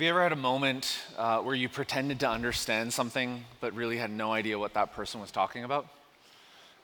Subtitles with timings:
[0.00, 3.98] Have you ever had a moment uh, where you pretended to understand something but really
[3.98, 5.86] had no idea what that person was talking about?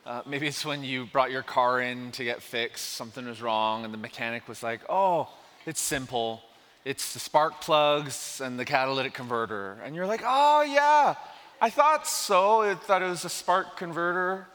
[0.05, 3.83] Uh, maybe it's when you brought your car in to get fixed, something was wrong,
[3.85, 5.29] and the mechanic was like, oh,
[5.65, 6.43] it's simple.
[6.85, 9.79] It's the spark plugs and the catalytic converter.
[9.83, 11.15] And you're like, oh, yeah,
[11.59, 12.61] I thought so.
[12.61, 14.45] I thought it was a spark converter,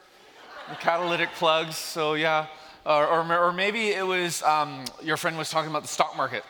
[0.69, 2.47] the catalytic plugs, so yeah.
[2.87, 6.45] Or, or, or maybe it was um, your friend was talking about the stock market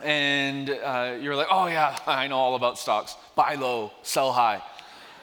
[0.00, 3.16] and uh, you're like, oh yeah, I know all about stocks.
[3.34, 4.62] Buy low, sell high,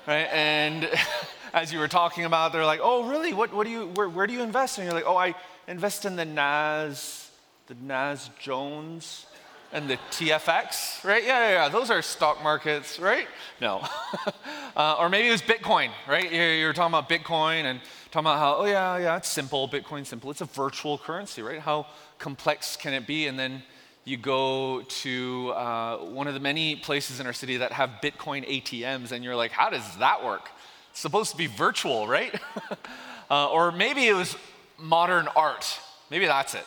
[0.07, 0.27] right?
[0.31, 0.89] And
[1.53, 3.33] as you were talking about, they're like, oh really?
[3.33, 3.87] What, what do you?
[3.95, 4.77] Where, where do you invest?
[4.77, 5.35] And you're like, oh, I
[5.67, 7.29] invest in the Nas,
[7.67, 9.25] the Nas Jones,
[9.71, 11.23] and the TFX, right?
[11.23, 11.69] Yeah, yeah, yeah.
[11.69, 13.27] Those are stock markets, right?
[13.59, 13.85] No.
[14.75, 16.31] uh, or maybe it was Bitcoin, right?
[16.31, 17.81] You're, you're talking about Bitcoin and
[18.11, 19.67] talking about how, oh yeah, yeah, it's simple.
[19.67, 20.31] Bitcoin's simple.
[20.31, 21.59] It's a virtual currency, right?
[21.59, 21.87] How
[22.19, 23.27] complex can it be?
[23.27, 23.63] And then
[24.05, 28.47] you go to uh, one of the many places in our city that have Bitcoin
[28.47, 30.51] ATMs, and you're like, how does that work?
[30.91, 32.39] It's supposed to be virtual, right?
[33.31, 34.37] uh, or maybe it was
[34.77, 35.79] modern art.
[36.11, 36.65] Maybe that's it,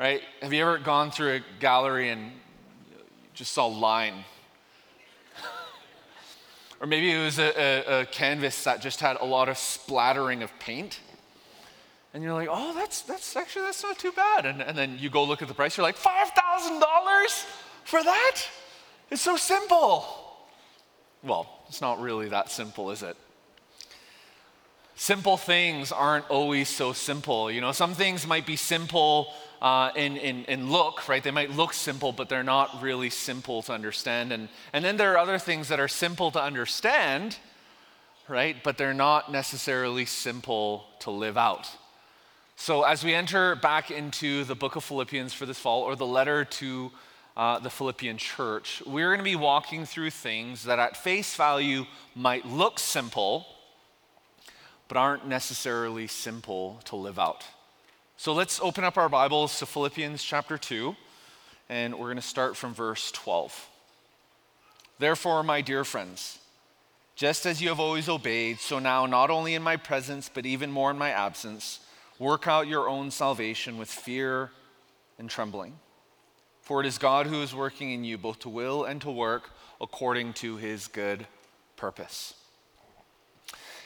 [0.00, 0.22] right?
[0.40, 2.32] Have you ever gone through a gallery and
[3.34, 4.24] just saw line?
[6.80, 10.42] or maybe it was a, a, a canvas that just had a lot of splattering
[10.42, 11.00] of paint
[12.14, 14.44] and you're like, oh, that's, that's actually, that's not too bad.
[14.44, 17.46] And, and then you go look at the price, you're like, $5,000
[17.84, 18.36] for that?
[19.10, 20.04] It's so simple.
[21.22, 23.16] Well, it's not really that simple, is it?
[24.94, 27.50] Simple things aren't always so simple.
[27.50, 29.32] You know, some things might be simple
[29.62, 31.22] uh, in, in, in look, right?
[31.22, 34.32] They might look simple, but they're not really simple to understand.
[34.32, 37.38] And, and then there are other things that are simple to understand,
[38.28, 38.56] right?
[38.62, 41.70] But they're not necessarily simple to live out.
[42.56, 46.06] So, as we enter back into the book of Philippians for this fall, or the
[46.06, 46.92] letter to
[47.36, 51.86] uh, the Philippian church, we're going to be walking through things that at face value
[52.14, 53.46] might look simple,
[54.86, 57.44] but aren't necessarily simple to live out.
[58.16, 60.94] So, let's open up our Bibles to Philippians chapter 2,
[61.68, 63.68] and we're going to start from verse 12.
[64.98, 66.38] Therefore, my dear friends,
[67.16, 70.70] just as you have always obeyed, so now, not only in my presence, but even
[70.70, 71.80] more in my absence,
[72.18, 74.50] Work out your own salvation with fear
[75.18, 75.78] and trembling.
[76.62, 79.50] For it is God who is working in you both to will and to work
[79.80, 81.26] according to his good
[81.76, 82.34] purpose.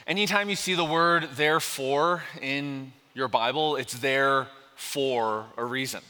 [0.07, 6.03] Anytime you see the word therefore in your Bible, it's there for a reason.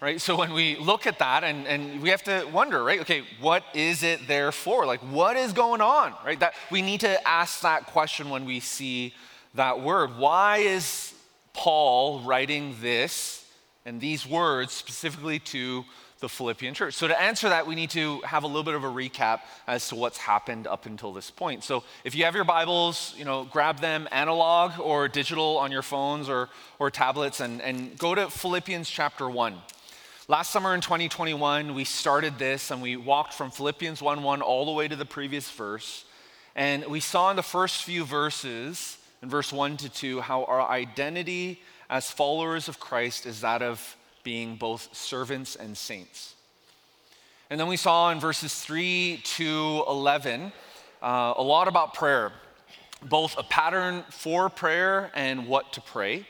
[0.00, 0.20] Right?
[0.20, 3.00] So when we look at that and, and we have to wonder, right?
[3.00, 4.86] Okay, what is it there for?
[4.86, 6.14] Like what is going on?
[6.24, 6.38] Right?
[6.38, 9.14] That we need to ask that question when we see
[9.54, 10.16] that word.
[10.18, 11.14] Why is
[11.58, 13.44] Paul writing this
[13.84, 15.84] and these words specifically to
[16.20, 16.94] the Philippian church.
[16.94, 19.88] So, to answer that, we need to have a little bit of a recap as
[19.88, 21.64] to what's happened up until this point.
[21.64, 25.82] So, if you have your Bibles, you know, grab them analog or digital on your
[25.82, 26.48] phones or,
[26.78, 29.56] or tablets and, and go to Philippians chapter 1.
[30.28, 34.64] Last summer in 2021, we started this and we walked from Philippians 1 1 all
[34.64, 36.04] the way to the previous verse.
[36.54, 40.62] And we saw in the first few verses in verse 1 to 2 how our
[40.62, 46.34] identity as followers of Christ is that of being both servants and saints.
[47.50, 50.52] And then we saw in verses 3 to 11
[51.00, 52.32] uh, a lot about prayer,
[53.02, 56.26] both a pattern for prayer and what to pray.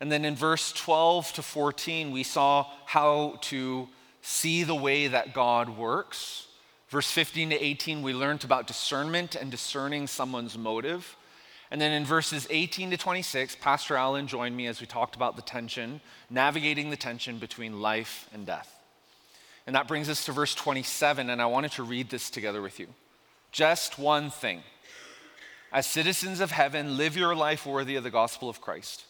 [0.00, 3.88] And then in verse 12 to 14, we saw how to
[4.20, 6.48] see the way that God works.
[6.90, 11.16] Verse 15 to 18, we learned about discernment and discerning someone's motive.
[11.70, 15.34] And then in verses 18 to 26, Pastor Allen joined me as we talked about
[15.34, 16.00] the tension,
[16.30, 18.72] navigating the tension between life and death.
[19.66, 22.78] And that brings us to verse 27, and I wanted to read this together with
[22.78, 22.86] you.
[23.50, 24.62] Just one thing.
[25.72, 29.04] As citizens of heaven, live your life worthy of the gospel of Christ.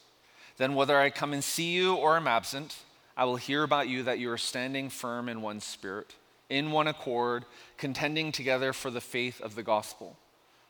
[0.56, 2.76] Then, whether I come and see you or am absent,
[3.18, 6.14] I will hear about you that you are standing firm in one spirit,
[6.48, 7.44] in one accord,
[7.76, 10.16] contending together for the faith of the gospel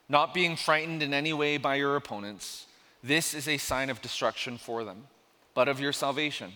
[0.08, 2.66] not being frightened in any way by your opponents.
[3.02, 5.08] This is a sign of destruction for them,
[5.54, 6.52] but of your salvation.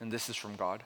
[0.00, 0.82] And this is from God.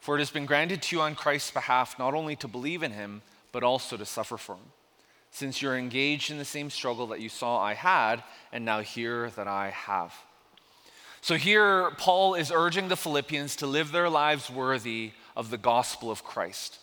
[0.00, 2.92] For it has been granted to you on Christ's behalf not only to believe in
[2.92, 4.72] him, but also to suffer for him,
[5.30, 9.30] since you're engaged in the same struggle that you saw I had, and now hear
[9.30, 10.12] that I have.
[11.20, 16.10] So here, Paul is urging the Philippians to live their lives worthy of the gospel
[16.10, 16.78] of Christ.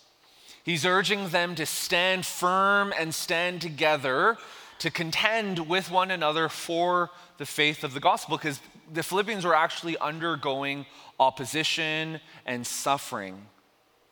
[0.69, 4.37] He's urging them to stand firm and stand together
[4.77, 8.59] to contend with one another for the faith of the gospel because
[8.93, 10.85] the Philippians were actually undergoing
[11.19, 13.47] opposition and suffering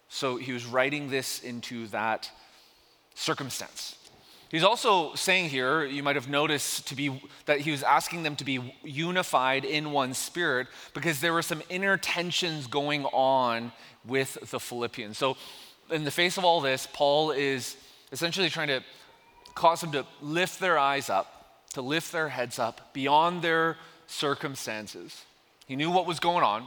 [0.10, 2.32] So he was writing this into that
[3.14, 3.96] circumstance.
[4.50, 8.36] He's also saying here, you might have noticed to be that he was asking them
[8.36, 13.74] to be unified in one spirit because there were some inner tensions going on
[14.04, 15.20] with the Philippians.
[15.20, 15.38] So
[15.90, 17.78] in the face of all this, Paul is
[18.12, 18.84] essentially trying to
[19.56, 25.24] cause them to lift their eyes up, to lift their heads up beyond their circumstances.
[25.66, 26.66] He knew what was going on,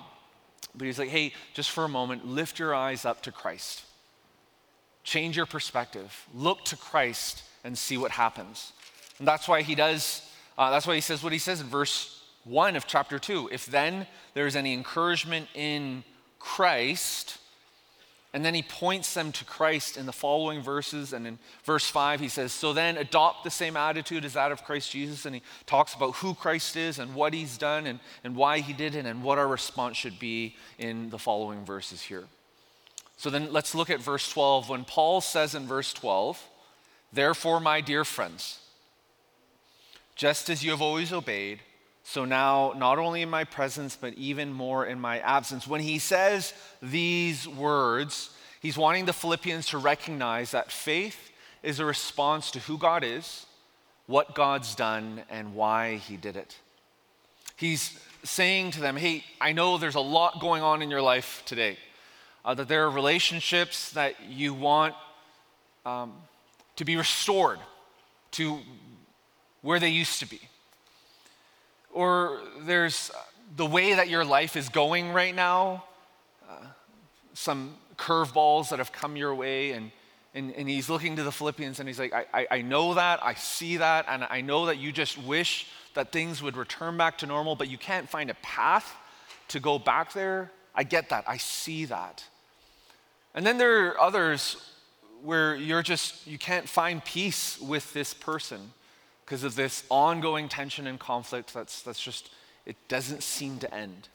[0.74, 3.84] but he's like, hey, just for a moment, lift your eyes up to Christ.
[5.04, 6.26] Change your perspective.
[6.34, 8.72] Look to Christ and see what happens.
[9.18, 10.28] And that's why he does,
[10.58, 13.50] uh, that's why he says what he says in verse 1 of chapter 2.
[13.52, 16.04] If then there is any encouragement in
[16.38, 17.38] Christ,
[18.32, 21.12] and then he points them to Christ in the following verses.
[21.12, 24.62] And in verse 5, he says, So then adopt the same attitude as that of
[24.62, 25.26] Christ Jesus.
[25.26, 28.72] And he talks about who Christ is and what he's done and, and why he
[28.72, 32.24] did it and what our response should be in the following verses here.
[33.16, 34.68] So then let's look at verse 12.
[34.68, 36.40] When Paul says in verse 12,
[37.12, 38.60] Therefore, my dear friends,
[40.14, 41.58] just as you have always obeyed,
[42.10, 45.68] so now, not only in my presence, but even more in my absence.
[45.68, 46.52] When he says
[46.82, 51.30] these words, he's wanting the Philippians to recognize that faith
[51.62, 53.46] is a response to who God is,
[54.06, 56.58] what God's done, and why he did it.
[57.54, 61.44] He's saying to them, Hey, I know there's a lot going on in your life
[61.46, 61.76] today,
[62.44, 64.96] uh, that there are relationships that you want
[65.86, 66.14] um,
[66.74, 67.60] to be restored
[68.32, 68.58] to
[69.62, 70.40] where they used to be
[71.92, 73.10] or there's
[73.56, 75.84] the way that your life is going right now,
[76.48, 76.64] uh,
[77.34, 79.90] some curveballs that have come your way, and,
[80.34, 83.22] and, and he's looking to the Philippians and he's like, I, I, I know that,
[83.22, 87.18] I see that, and I know that you just wish that things would return back
[87.18, 88.94] to normal, but you can't find a path
[89.48, 90.50] to go back there.
[90.74, 92.24] I get that, I see that.
[93.34, 94.56] And then there are others
[95.22, 98.72] where you're just, you can't find peace with this person
[99.30, 102.30] because of this ongoing tension and conflict that's, that's just,
[102.66, 104.08] it doesn't seem to end.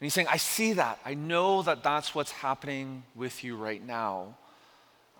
[0.00, 0.98] And he's saying, I see that.
[1.04, 4.38] I know that that's what's happening with you right now.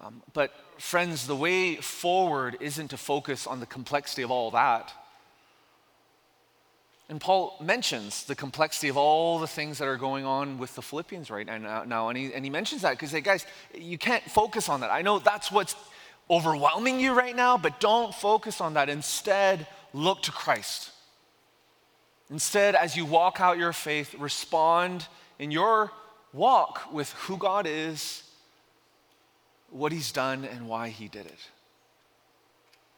[0.00, 4.90] Um, but, friends, the way forward isn't to focus on the complexity of all that.
[7.10, 10.80] And Paul mentions the complexity of all the things that are going on with the
[10.80, 12.08] Philippians right now.
[12.08, 13.44] And he, and he mentions that because, hey, guys,
[13.74, 14.90] you can't focus on that.
[14.90, 15.76] I know that's what's
[16.30, 18.88] overwhelming you right now, but don't focus on that.
[18.88, 20.90] Instead, look to Christ.
[22.30, 25.06] Instead, as you walk out your faith, respond
[25.38, 25.92] in your
[26.32, 28.22] walk with who God is,
[29.70, 31.38] what He's done, and why He did it.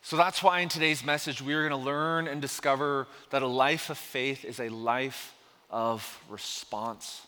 [0.02, 3.88] So that's why in today's message, we're going to learn and discover that a life
[3.90, 5.34] of faith is a life
[5.70, 7.22] of response.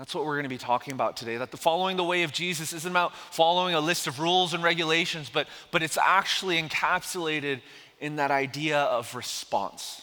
[0.00, 1.36] That's what we're going to be talking about today.
[1.36, 4.64] That the following the way of Jesus isn't about following a list of rules and
[4.64, 7.60] regulations, but, but it's actually encapsulated
[8.00, 10.00] in that idea of response.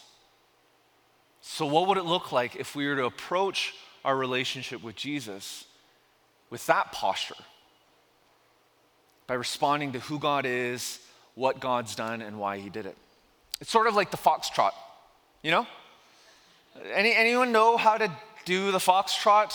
[1.40, 3.74] So, what would it look like if we were to approach
[4.04, 5.64] our relationship with Jesus
[6.48, 7.34] with that posture?
[9.26, 11.00] By responding to who God is,
[11.34, 12.96] what God's done, and why He did it.
[13.60, 14.74] It's sort of like the foxtrot,
[15.42, 15.66] you know?
[16.94, 18.08] Any, anyone know how to
[18.44, 19.52] do the foxtrot?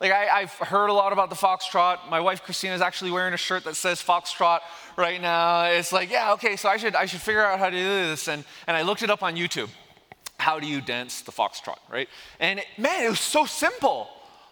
[0.00, 2.08] Like, I, have heard a lot about the foxtrot.
[2.08, 4.60] My wife Christina is actually wearing a shirt that says foxtrot
[4.96, 5.64] right now.
[5.64, 8.26] It's like, yeah, okay, so I should, I should figure out how to do this.
[8.26, 9.68] And, and I looked it up on YouTube.
[10.38, 12.08] How do you dance the foxtrot, right?
[12.38, 14.08] And it, man, it was so simple.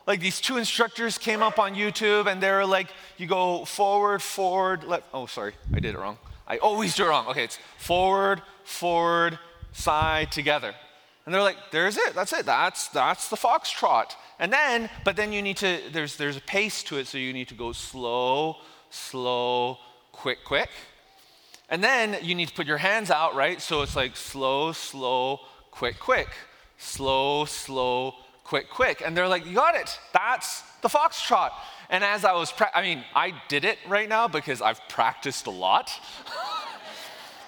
[0.07, 4.21] Like, these two instructors came up on YouTube and they were like, you go forward,
[4.21, 5.05] forward, left.
[5.15, 6.19] Oh, sorry, I did it wrong.
[6.47, 7.27] I always do it wrong.
[7.29, 9.39] Okay, it's forward, forward,
[9.73, 10.75] side, together.
[11.29, 14.13] And they're like, there's it, that's it, that's, that's the foxtrot.
[14.39, 17.35] And then, but then you need to, there's, there's a pace to it, so you
[17.35, 18.57] need to go slow,
[18.89, 19.77] slow,
[20.11, 20.71] quick, quick.
[21.69, 23.61] And then you need to put your hands out, right?
[23.61, 26.31] So it's like slow, slow, quick, quick.
[26.79, 29.03] Slow, slow, quick, quick.
[29.05, 30.01] And they're like, you got it.
[30.15, 31.51] That's the foxtrot.
[31.91, 35.47] And as I was, pra- I mean, I did it right now because I've practiced
[35.47, 35.91] a lot.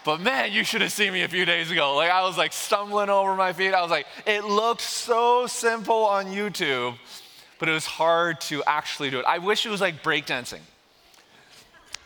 [0.05, 1.97] But man, you should have seen me a few days ago.
[1.97, 3.75] Like I was like stumbling over my feet.
[3.75, 6.97] I was like, it looked so simple on YouTube,
[7.59, 9.27] but it was hard to actually do it.
[9.27, 10.61] I wish it was like breakdancing.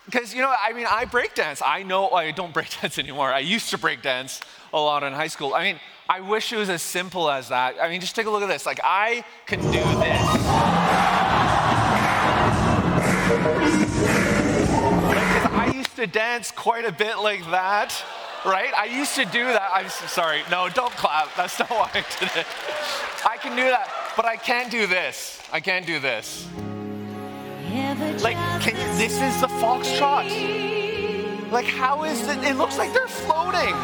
[0.06, 1.62] Because you know, I mean, I breakdance.
[1.64, 3.32] I know I don't breakdance anymore.
[3.32, 4.40] I used to breakdance
[4.72, 5.54] a lot in high school.
[5.54, 7.76] I mean, I wish it was as simple as that.
[7.80, 8.66] I mean, just take a look at this.
[8.66, 11.13] Like I can do this
[16.04, 17.94] to dance quite a bit like that,
[18.44, 18.72] right?
[18.74, 19.70] I used to do that.
[19.72, 20.42] I'm sorry.
[20.50, 21.34] No, don't clap.
[21.34, 22.46] That's not why I did it.
[23.24, 25.40] I can do that, but I can't do this.
[25.50, 26.46] I can't do this.
[28.22, 30.30] Like, can you, this is the foxtrot.
[31.50, 32.38] Like, how is it?
[32.44, 33.74] It looks like they're floating.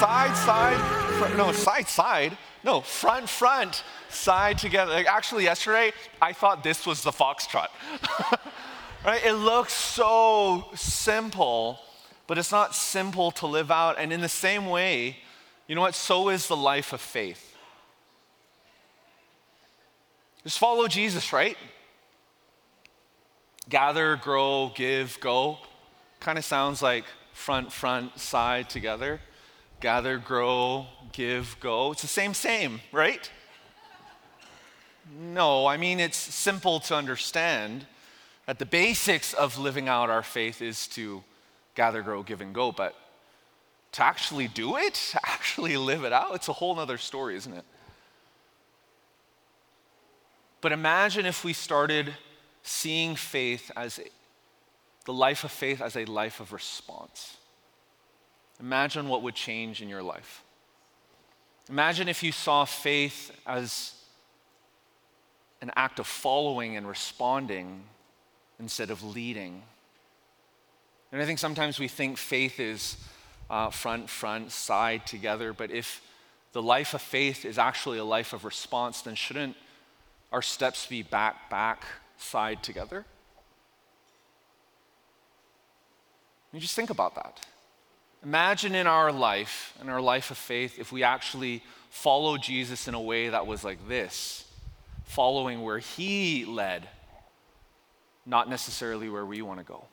[0.00, 2.36] Side, side, front, no, side, side.
[2.64, 4.92] No, front, front, side together.
[4.92, 7.68] Like, actually, yesterday, I thought this was the foxtrot.
[9.04, 9.24] right?
[9.24, 11.78] It looks so simple,
[12.26, 13.96] but it's not simple to live out.
[13.98, 15.18] And in the same way,
[15.66, 15.94] you know what?
[15.94, 17.56] So is the life of faith.
[20.44, 21.56] Just follow Jesus, right?
[23.68, 25.58] Gather, grow, give, go.
[26.20, 29.20] Kind of sounds like front, front, side together.
[29.80, 31.92] Gather, grow, give, go.
[31.92, 33.30] It's the same, same, right?
[35.20, 37.86] No, I mean, it's simple to understand
[38.48, 41.22] that the basics of living out our faith is to
[41.74, 42.72] gather, grow, give, and go.
[42.72, 42.94] But
[43.92, 47.52] to actually do it, to actually live it out, it's a whole other story, isn't
[47.52, 47.64] it?
[50.62, 52.14] But imagine if we started
[52.62, 54.04] seeing faith as a,
[55.04, 57.36] the life of faith as a life of response.
[58.60, 60.42] Imagine what would change in your life.
[61.68, 63.92] Imagine if you saw faith as
[65.60, 67.84] an act of following and responding
[68.60, 69.62] instead of leading.
[71.12, 72.96] And I think sometimes we think faith is
[73.48, 76.02] uh, front, front, side together, but if
[76.52, 79.56] the life of faith is actually a life of response, then shouldn't
[80.32, 81.84] our steps be back, back,
[82.18, 83.04] side together?
[86.52, 87.40] You just think about that.
[88.24, 92.94] Imagine in our life, in our life of faith, if we actually follow Jesus in
[92.94, 94.44] a way that was like this,
[95.04, 96.88] following where he led,
[98.28, 99.84] not necessarily where we want to go.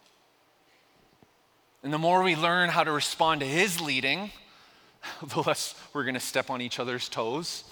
[1.82, 4.32] And the more we learn how to respond to his leading,
[5.24, 7.64] the less we're going to step on each other's toes,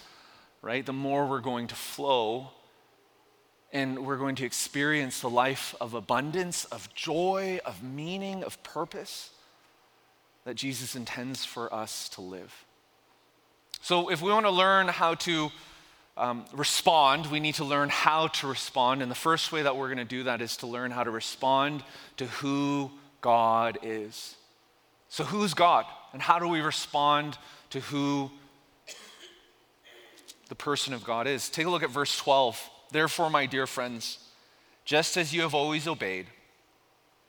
[0.62, 0.86] right?
[0.86, 2.50] The more we're going to flow
[3.74, 9.32] and we're going to experience the life of abundance, of joy, of meaning, of purpose
[10.46, 12.66] that Jesus intends for us to live.
[13.82, 15.52] So, if we want to learn how to
[16.16, 19.02] um, respond, we need to learn how to respond.
[19.02, 21.12] And the first way that we're going to do that is to learn how to
[21.12, 21.84] respond
[22.18, 22.92] to who
[23.22, 24.36] God is.
[25.10, 25.86] So, who's God?
[26.12, 27.38] And how do we respond
[27.72, 28.32] to who
[30.50, 31.50] the person of God is?
[31.50, 32.70] Take a look at verse 12.
[32.92, 34.20] Therefore, my dear friends,
[34.86, 36.28] just as you have always obeyed,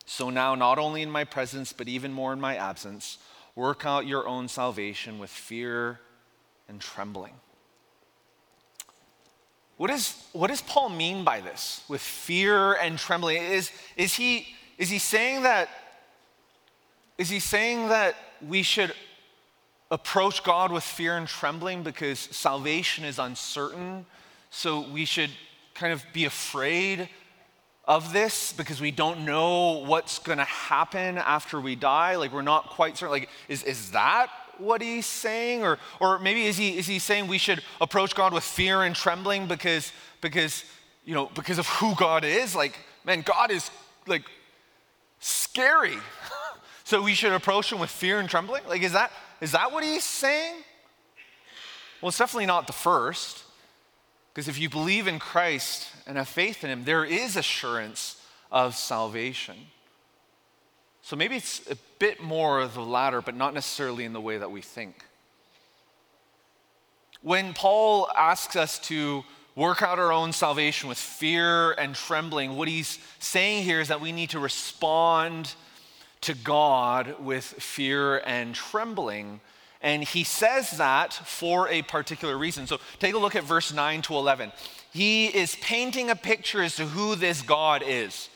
[0.06, 3.16] so now, not only in my presence, but even more in my absence,
[3.54, 6.00] work out your own salvation with fear
[6.68, 7.32] and trembling.
[9.76, 13.42] What, is, what does Paul mean by this, with fear and trembling?
[13.42, 15.68] Is, is, he, is he saying that
[17.16, 18.16] is he saying that
[18.46, 18.92] we should
[19.90, 24.04] approach God with fear and trembling because salvation is uncertain?
[24.50, 25.30] So we should
[25.74, 27.08] kind of be afraid
[27.84, 32.16] of this because we don't know what's going to happen after we die.
[32.16, 33.12] Like, we're not quite certain.
[33.12, 34.28] Like, is, is that
[34.60, 35.62] what he's saying?
[35.62, 38.94] Or, or maybe is he, is he saying we should approach God with fear and
[38.94, 40.64] trembling because, because,
[41.04, 42.54] you know, because of who God is?
[42.54, 43.70] Like, man, God is
[44.06, 44.24] like
[45.20, 45.96] scary.
[46.84, 48.62] so we should approach him with fear and trembling?
[48.68, 50.56] Like, is that, is that what he's saying?
[52.00, 53.44] Well, it's definitely not the first.
[54.34, 58.20] Because if you believe in Christ and have faith in Him, there is assurance
[58.50, 59.54] of salvation.
[61.04, 64.38] So maybe it's a bit more of the latter, but not necessarily in the way
[64.38, 65.04] that we think.
[67.20, 69.22] When Paul asks us to
[69.54, 74.00] work out our own salvation with fear and trembling, what he's saying here is that
[74.00, 75.54] we need to respond
[76.22, 79.40] to God with fear and trembling
[79.84, 82.66] and he says that for a particular reason.
[82.66, 84.50] So take a look at verse 9 to 11.
[84.90, 88.30] He is painting a picture as to who this God is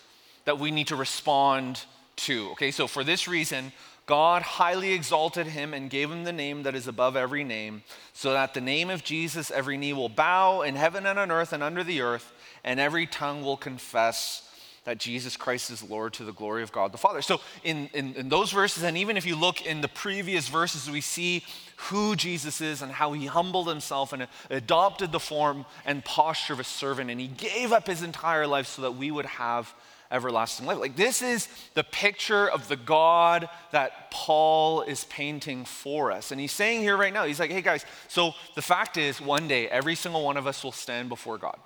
[0.44, 1.80] that we need to respond
[2.18, 2.50] to.
[2.52, 3.72] Okay, so for this reason,
[4.06, 7.82] God highly exalted him and gave him the name that is above every name,
[8.12, 11.52] so that the name of Jesus every knee will bow in heaven and on earth
[11.52, 12.32] and under the earth,
[12.64, 14.48] and every tongue will confess
[14.88, 17.20] that Jesus Christ is Lord to the glory of God the Father.
[17.20, 20.90] So, in, in, in, those verses, and even if you look in the previous verses,
[20.90, 21.44] we see
[21.76, 26.60] who Jesus is and how he humbled himself and adopted the form and posture of
[26.60, 29.74] a servant, and he gave up his entire life so that we would have
[30.10, 30.78] everlasting life.
[30.78, 36.30] Like, this is the picture of the God that Paul is painting for us.
[36.32, 39.48] And he's saying here right now, he's like, hey guys, so the fact is, one
[39.48, 41.58] day, every single one of us will stand before God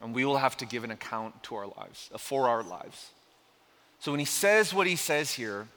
[0.00, 3.10] and we will have to give an account to our lives, uh, for our lives.
[3.98, 5.68] So when he says what he says here,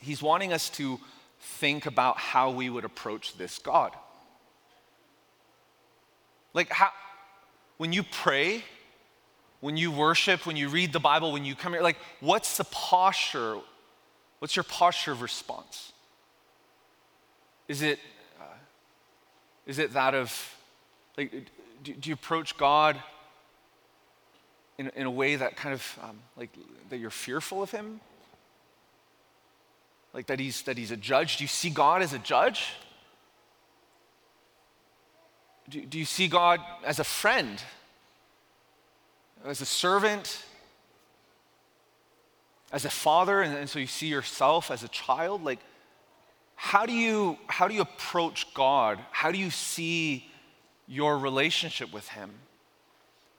[0.00, 1.00] he's wanting us to
[1.40, 3.92] think about how we would approach this God.
[6.54, 6.90] Like how
[7.76, 8.62] when you pray,
[9.60, 12.64] when you worship, when you read the Bible, when you come here, like, what's the
[12.64, 13.58] posture?
[14.38, 15.92] What's your posture of response?
[17.68, 17.98] Is it,
[18.40, 18.44] uh,
[19.66, 20.54] is it that of,
[21.16, 21.30] like,
[21.84, 23.00] do, do you approach God
[24.78, 26.50] in, in a way that kind of, um, like,
[26.88, 28.00] that you're fearful of Him?
[30.12, 31.36] Like that he's, that he's a judge?
[31.36, 32.72] Do you see God as a judge?
[35.68, 37.62] Do, do you see God as a friend?
[39.44, 40.44] As a servant?
[42.72, 43.40] As a father?
[43.40, 45.44] And, and so you see yourself as a child?
[45.44, 45.60] Like,
[46.56, 48.98] how do you how do you approach God?
[49.10, 50.28] How do you see
[50.86, 52.30] your relationship with him?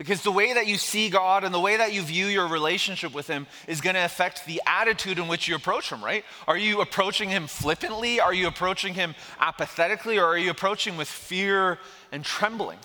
[0.02, 3.14] Because the way that you see God and the way that you view your relationship
[3.14, 6.26] with Him is going to affect the attitude in which you approach Him, right?
[6.48, 8.20] Are you approaching Him flippantly?
[8.20, 10.18] Are you approaching Him apathetically?
[10.18, 11.78] Or are you approaching with fear
[12.12, 12.80] and trembling?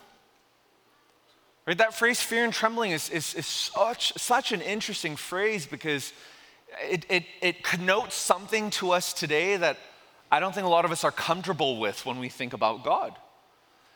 [1.66, 1.76] Right?
[1.78, 6.12] That phrase, fear and trembling, is, is, is such, such an interesting phrase because
[6.82, 9.76] it, it, it connotes something to us today that
[10.30, 13.14] I don't think a lot of us are comfortable with when we think about God.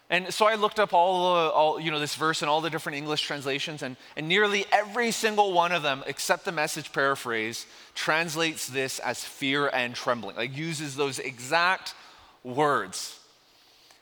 [0.08, 2.70] And so I looked up all, uh, all you know, this verse and all the
[2.70, 7.64] different English translations, and, and nearly every single one of them, except the message paraphrase,
[7.94, 11.94] translates this as fear and trembling, like uses those exact
[12.42, 13.20] words.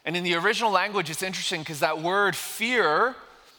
[0.06, 3.14] And in the original language, it's interesting because that word fear,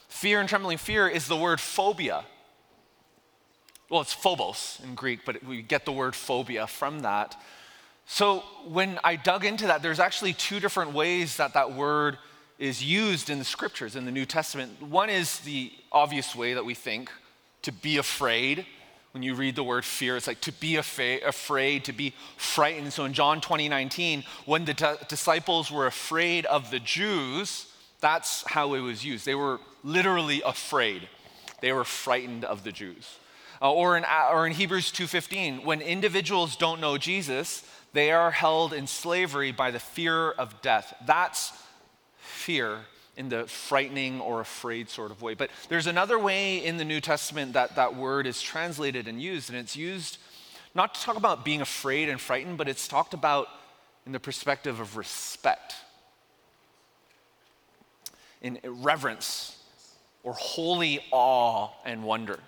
[0.10, 2.26] fear and trembling, fear is the word phobia.
[3.90, 7.42] Well, it's phobos in Greek, but we get the word phobia from that.
[8.06, 12.18] So when I dug into that, there's actually two different ways that that word
[12.58, 14.82] is used in the scriptures in the New Testament.
[14.82, 17.10] One is the obvious way that we think
[17.62, 18.66] to be afraid.
[19.12, 22.94] When you read the word fear, it's like to be afraid, to be frightened.
[22.94, 27.68] So in John 20, 19, when the t- disciples were afraid of the Jews,
[28.02, 29.26] that's how it was used.
[29.26, 31.08] They were literally afraid.
[31.62, 33.18] They were frightened of the Jews.
[33.62, 38.72] Uh, or, in, or in Hebrews 2:15, when individuals don't know Jesus, they are held
[38.72, 40.94] in slavery by the fear of death.
[41.06, 41.52] That's
[42.18, 42.80] fear
[43.18, 45.34] in the frightening or afraid sort of way.
[45.34, 49.50] But there's another way in the New Testament that that word is translated and used,
[49.50, 50.20] and it's used
[50.74, 53.50] not to talk about being afraid and frightened, but it's talked about
[54.06, 55.76] in the perspective of respect,
[58.42, 59.59] in reverence,
[60.24, 62.40] or holy awe and wonder.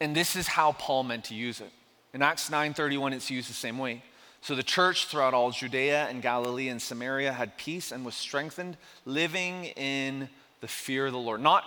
[0.00, 1.70] And this is how Paul meant to use it.
[2.14, 4.02] In Acts 9:31 it's used the same way.
[4.40, 8.76] So the church throughout all Judea and Galilee and Samaria had peace and was strengthened,
[9.04, 10.28] living in
[10.60, 11.40] the fear of the Lord.
[11.40, 11.64] Not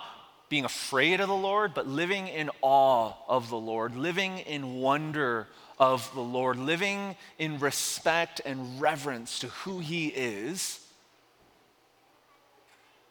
[0.48, 5.48] being afraid of the Lord, but living in awe of the Lord, living in wonder
[5.78, 10.81] of the Lord, living in respect and reverence to who He is.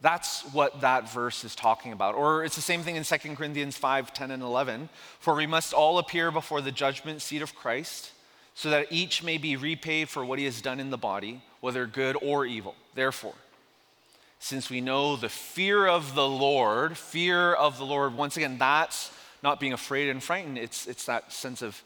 [0.01, 2.15] That's what that verse is talking about.
[2.15, 4.89] Or it's the same thing in 2 Corinthians 5 10 and 11.
[5.19, 8.11] For we must all appear before the judgment seat of Christ
[8.55, 11.85] so that each may be repaid for what he has done in the body, whether
[11.85, 12.75] good or evil.
[12.95, 13.35] Therefore,
[14.39, 19.11] since we know the fear of the Lord, fear of the Lord, once again, that's
[19.43, 21.81] not being afraid and frightened, it's, it's that sense of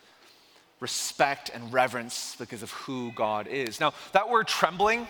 [0.80, 3.80] respect and reverence because of who God is.
[3.80, 5.08] Now, that word trembling,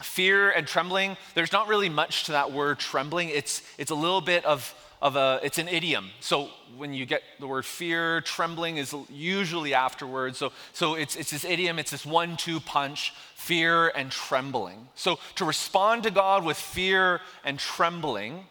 [0.00, 3.28] fear and trembling, there's not really much to that word trembling.
[3.30, 6.10] It's, it's a little bit of of a, it's an idiom.
[6.20, 10.38] So when you get the word fear, trembling is usually afterwards.
[10.38, 14.88] So, so it's, it's this idiom, it's this one two punch fear and trembling.
[14.94, 18.46] So to respond to God with fear and trembling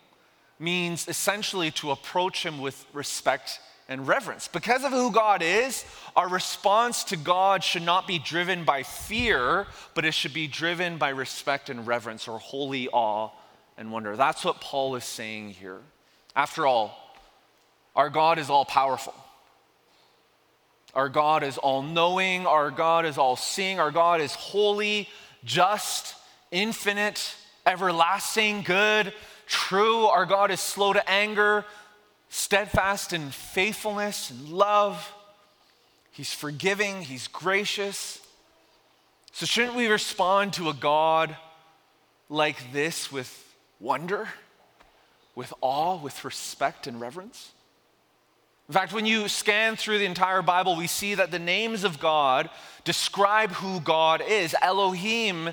[0.60, 4.48] means essentially to approach Him with respect and reverence.
[4.48, 9.68] Because of who God is, our response to God should not be driven by fear,
[9.94, 13.30] but it should be driven by respect and reverence or holy awe
[13.78, 14.16] and wonder.
[14.16, 15.80] That's what Paul is saying here.
[16.36, 16.98] After all,
[17.96, 19.14] our God is all powerful.
[20.94, 22.46] Our God is all knowing.
[22.46, 23.80] Our God is all seeing.
[23.80, 25.08] Our God is holy,
[25.44, 26.16] just,
[26.52, 29.14] infinite, everlasting, good,
[29.46, 30.06] true.
[30.06, 31.66] Our God is slow to anger,
[32.30, 35.14] steadfast in faithfulness and love.
[36.12, 38.20] He's forgiving, He's gracious.
[39.32, 41.38] So, shouldn't we respond to a God
[42.30, 44.28] like this with wonder?
[45.38, 47.52] with awe, with respect and reverence.
[48.68, 52.00] In fact, when you scan through the entire Bible, we see that the names of
[52.00, 52.50] God
[52.84, 54.56] describe who God is.
[54.64, 55.52] Elohim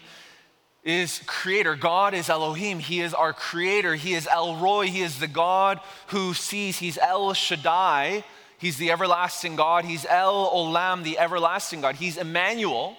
[0.85, 1.75] is creator.
[1.75, 2.79] God is Elohim.
[2.79, 3.95] He is our creator.
[3.95, 4.87] He is El Roi.
[4.87, 6.79] He is the God who sees.
[6.79, 8.25] He's El Shaddai.
[8.59, 9.85] He's the everlasting God.
[9.85, 11.97] He's El Olam, the everlasting God.
[11.97, 12.97] He's Emmanuel.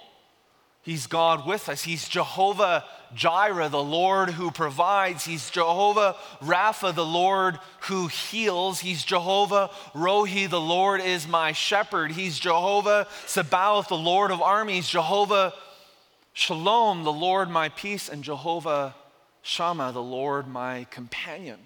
[0.82, 1.82] He's God with us.
[1.82, 5.26] He's Jehovah Jireh, the Lord who provides.
[5.26, 8.80] He's Jehovah Rapha, the Lord who heals.
[8.82, 12.12] He's Jehovah Rohi, the Lord is my shepherd.
[12.12, 14.88] He's Jehovah Sabaoth, the Lord of armies.
[14.88, 15.54] Jehovah
[16.36, 18.10] Shalom, the Lord my peace.
[18.10, 18.94] And Jehovah
[19.42, 21.58] Shammah, the Lord my companion.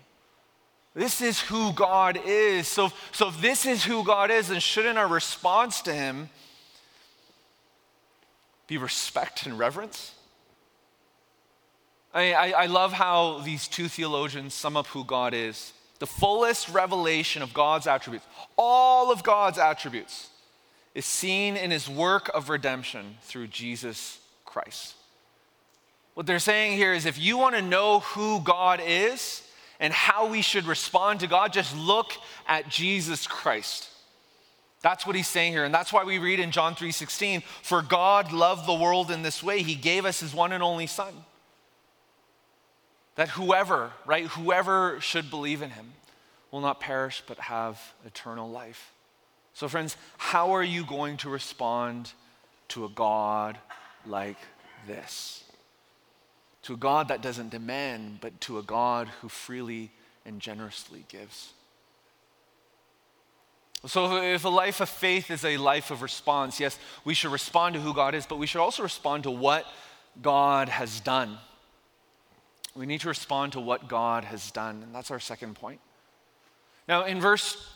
[0.93, 2.67] This is who God is.
[2.67, 6.29] So, so if this is who God is, then shouldn't our response to him
[8.67, 10.13] be respect and reverence.
[12.13, 15.73] I, I, I love how these two theologians sum up who God is.
[15.97, 20.29] The fullest revelation of God's attributes, all of God's attributes,
[20.93, 24.18] is seen in his work of redemption through Jesus
[24.49, 24.95] Christ.
[26.15, 29.41] What they're saying here is if you want to know who God is
[29.79, 32.11] and how we should respond to God, just look
[32.47, 33.89] at Jesus Christ.
[34.81, 35.65] That's what he's saying here.
[35.65, 39.43] And that's why we read in John 3:16, "For God loved the world in this
[39.43, 41.25] way, he gave us his one and only son."
[43.15, 45.93] That whoever, right, whoever should believe in him
[46.51, 48.91] will not perish but have eternal life.
[49.53, 52.13] So friends, how are you going to respond
[52.69, 53.59] to a God
[54.05, 54.37] like
[54.87, 55.43] this?
[56.63, 59.91] To a God that doesn't demand, but to a God who freely
[60.25, 61.53] and generously gives.
[63.85, 67.75] So, if a life of faith is a life of response, yes, we should respond
[67.75, 69.65] to who God is, but we should also respond to what
[70.21, 71.37] God has done.
[72.75, 75.79] We need to respond to what God has done, and that's our second point.
[76.89, 77.71] Now, in verse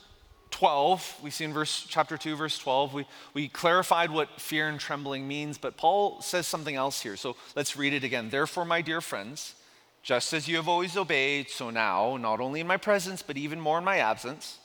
[0.54, 4.80] 12, we see in verse chapter 2, verse 12, we, we clarified what fear and
[4.80, 7.18] trembling means, but Paul says something else here.
[7.18, 8.30] So let's read it again.
[8.30, 9.56] Therefore, my dear friends,
[10.04, 13.60] just as you have always obeyed, so now, not only in my presence, but even
[13.60, 14.60] more in my absence,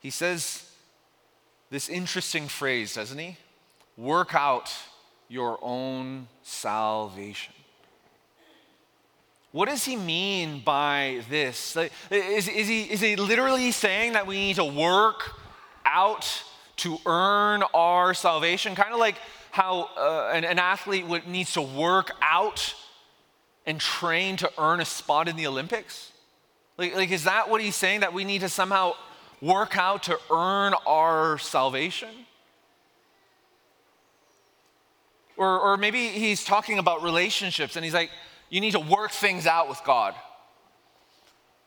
[0.00, 0.68] he says
[1.70, 3.36] this interesting phrase, doesn't he?
[3.96, 4.72] Work out
[5.28, 7.54] your own salvation.
[9.52, 11.76] What does he mean by this?
[12.10, 15.38] Is, is, he, is he literally saying that we need to work
[15.84, 16.42] out
[16.76, 18.74] to earn our salvation?
[18.74, 19.16] Kind of like
[19.50, 22.74] how uh, an, an athlete would, needs to work out
[23.66, 26.12] and train to earn a spot in the Olympics?
[26.78, 28.00] Like, like, is that what he's saying?
[28.00, 28.94] That we need to somehow
[29.42, 32.08] work out to earn our salvation?
[35.36, 38.10] Or, or maybe he's talking about relationships and he's like,
[38.52, 40.14] you need to work things out with God.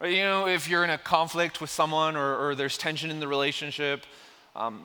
[0.03, 3.27] You know, if you're in a conflict with someone or, or there's tension in the
[3.27, 4.05] relationship,
[4.55, 4.83] um,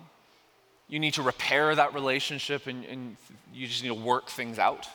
[0.88, 3.16] you need to repair that relationship and, and
[3.52, 4.88] you just need to work things out,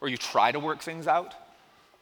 [0.00, 1.32] or you try to work things out.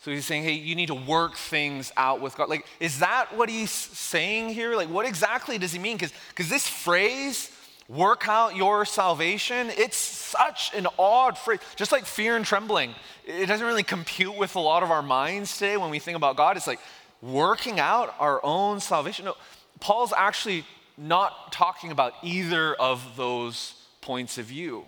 [0.01, 2.49] So he's saying, hey, you need to work things out with God.
[2.49, 4.75] Like, is that what he's saying here?
[4.75, 5.99] Like, what exactly does he mean?
[5.99, 7.51] Because this phrase,
[7.88, 11.61] work out your salvation, it's such an odd phrase.
[11.77, 12.94] Just like fear and trembling,
[13.25, 16.37] it doesn't really compute with a lot of our minds today when we think about
[16.37, 16.57] God.
[16.57, 16.81] It's like
[17.22, 19.25] working out our own salvation.
[19.27, 19.37] No,
[19.81, 20.64] Paul's actually
[20.99, 24.85] not talking about either of those points of view.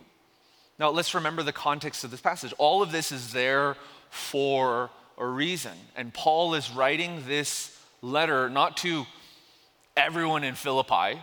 [0.78, 2.54] Now, let's remember the context of this passage.
[2.56, 3.76] All of this is there
[4.10, 5.72] for a reason.
[5.96, 9.04] And Paul is writing this letter not to
[9.96, 11.20] everyone in Philippi,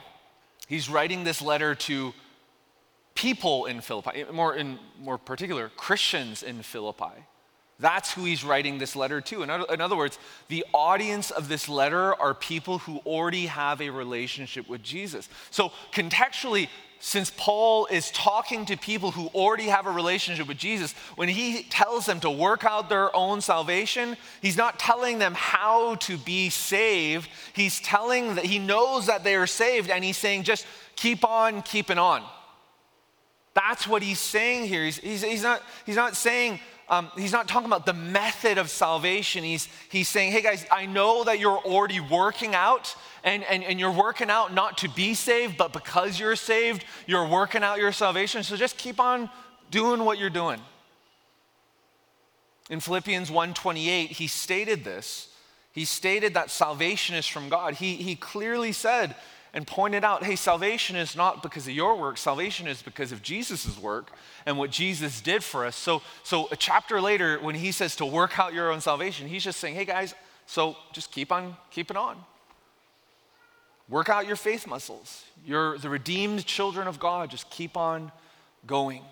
[0.68, 2.14] he's writing this letter to
[3.14, 7.24] people in Philippi, eh, more in more particular, Christians in Philippi.
[7.80, 9.44] That's who he's writing this letter to.
[9.44, 13.82] In other, in other, words, the audience of this letter are people who already have
[13.82, 15.28] a relationship with Jesus.
[15.52, 20.94] So, contextually, since Paul is talking to people who already have a relationship with Jesus,
[21.16, 25.96] when he tells them to work out their own salvation, he's not telling them how
[25.96, 27.30] to be saved.
[27.54, 31.62] He's telling that he knows that they are saved, and he's saying, just keep on
[31.62, 32.24] keeping on.
[33.54, 34.84] That's what he's saying here.
[34.84, 38.70] He's, he's, he's not, he's not saying, um, he's not talking about the method of
[38.70, 39.44] salvation.
[39.44, 43.80] He's, he's saying, hey guys, I know that you're already working out and, and, and
[43.80, 47.92] you're working out not to be saved, but because you're saved, you're working out your
[47.92, 48.44] salvation.
[48.44, 49.30] So just keep on
[49.72, 50.60] doing what you're doing.
[52.70, 55.30] In Philippians 1:28, he stated this.
[55.72, 57.76] He stated that salvation is from God.
[57.76, 59.16] He, he clearly said
[59.56, 63.24] and pointed out hey, salvation is not because of your work, salvation is because of
[63.24, 64.12] Jesus' work
[64.46, 65.76] and what Jesus did for us.
[65.76, 69.44] So, so a chapter later, when he says to work out your own salvation, he's
[69.44, 70.14] just saying, hey guys,
[70.46, 72.18] so just keep on keeping on.
[73.88, 75.24] Work out your faith muscles.
[75.46, 77.30] You're the redeemed children of God.
[77.30, 78.12] Just keep on
[78.68, 79.04] going.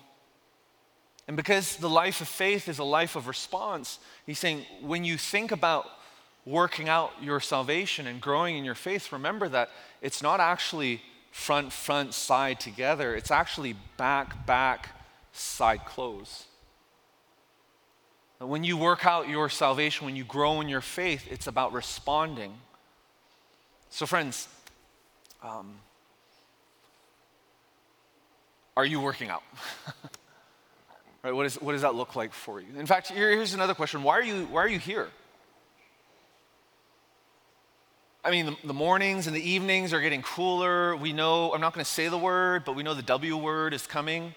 [1.26, 5.16] And because the life of faith is a life of response, he's saying when you
[5.16, 5.86] think about
[6.46, 9.70] working out your salvation and growing in your faith, remember that
[10.04, 13.16] it's not actually front, front, side together.
[13.16, 14.90] It's actually back, back,
[15.32, 16.44] side close.
[18.38, 22.52] When you work out your salvation, when you grow in your faith, it's about responding.
[23.88, 24.46] So, friends,
[25.42, 25.72] um,
[28.76, 29.42] are you working out?
[31.22, 32.66] right, what, is, what does that look like for you?
[32.76, 35.08] In fact, here, here's another question why are, you, why are you here?
[38.26, 40.96] I mean, the, the, mornings and the evenings are getting cooler.
[40.96, 43.74] We know, I'm not going to say the word, but we know the W word
[43.74, 44.32] is coming.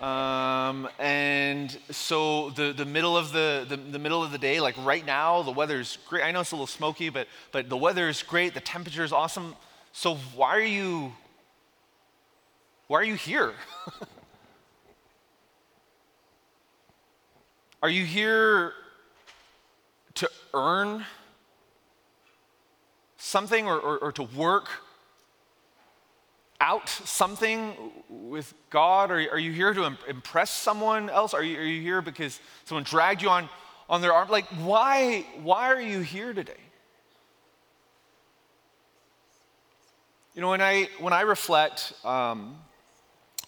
[0.00, 4.76] Um, and so the, the middle of the, the, the, middle of the day, like
[4.84, 6.22] right now, the weather's great.
[6.22, 8.54] I know it's a little smoky, but, but the weather is great.
[8.54, 9.56] The temperature is awesome.
[9.92, 11.12] So why are you,
[12.86, 13.52] why are you here?
[17.82, 18.74] are you here
[20.14, 21.04] to earn
[23.18, 24.68] something or, or, or to work
[26.60, 27.74] out something
[28.08, 29.10] with God?
[29.10, 31.34] Are, are you here to impress someone else?
[31.34, 33.48] Are you, are you here because someone dragged you on,
[33.88, 34.28] on their arm?
[34.28, 36.54] Like, why, why are you here today?
[40.34, 42.56] You know, when I, when I reflect um,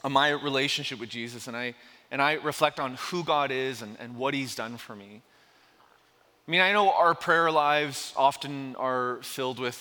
[0.02, 1.74] on my relationship with Jesus and I,
[2.10, 5.22] and I reflect on who God is and, and what He's done for me,
[6.50, 9.78] I mean, I know our prayer lives often are filled with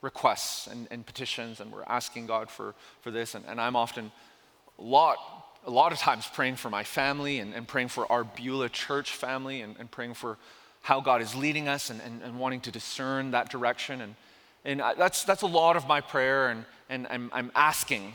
[0.00, 3.34] requests and, and petitions, and we're asking God for, for this.
[3.34, 4.10] And, and I'm often
[4.78, 5.18] a lot,
[5.66, 9.10] a lot of times praying for my family and, and praying for our Beulah church
[9.10, 10.38] family and, and praying for
[10.80, 14.00] how God is leading us and, and, and wanting to discern that direction.
[14.00, 14.14] And,
[14.64, 18.14] and that's, that's a lot of my prayer, and, and I'm, I'm asking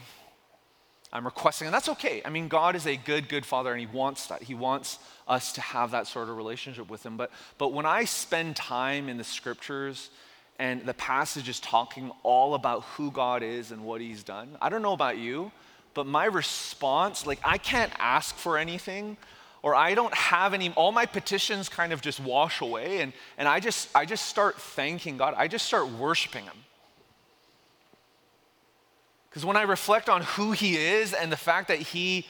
[1.13, 2.23] I'm requesting, and that's okay.
[2.26, 4.41] I mean, God is a good, good father, and He wants that.
[4.41, 4.97] He wants
[5.28, 7.17] us to have that sort of relationship with Him.
[7.17, 10.10] But, but when I spend time in the scriptures
[10.58, 14.69] and the passage is talking all about who God is and what He's done, I
[14.69, 15.52] don't know about you,
[15.93, 19.15] but my response, like, I can't ask for anything
[19.62, 23.47] or I don't have any, all my petitions kind of just wash away, and, and
[23.47, 25.36] I, just, I just start thanking God.
[25.38, 26.58] I just start worshiping Him.
[29.33, 32.27] Because when I reflect on who He is and the fact that He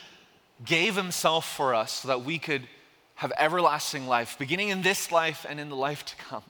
[0.63, 2.61] gave Himself for us so that we could
[3.15, 6.43] have everlasting life, beginning in this life and in the life to come.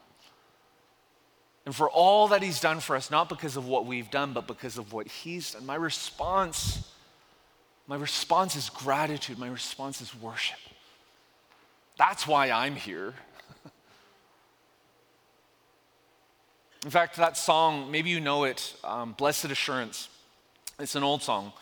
[1.65, 4.45] And for all that He's done for us, not because of what we've done, but
[4.45, 5.65] because of what He's done.
[5.65, 6.87] My response,
[7.87, 9.39] my response is gratitude.
[9.39, 10.59] My response is worship.
[11.97, 13.15] That's why I'm here.
[16.85, 20.09] In fact, that song, maybe you know it, um, Blessed Assurance.
[20.79, 21.53] It's an old song.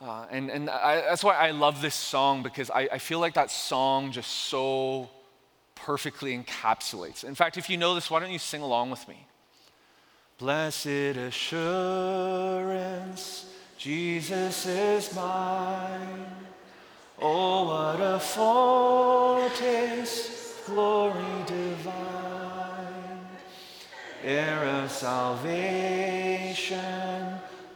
[0.00, 3.34] Uh, and and I, that's why I love this song because I, I feel like
[3.34, 5.10] that song just so
[5.74, 7.24] perfectly encapsulates.
[7.24, 9.26] In fact, if you know this, why don't you sing along with me?
[10.38, 11.66] Blessed assurance,
[13.76, 16.26] Jesus is mine.
[17.20, 18.20] Oh, what a
[19.48, 19.50] foretaste,
[20.66, 23.26] glory divine,
[24.22, 25.98] heir of salvation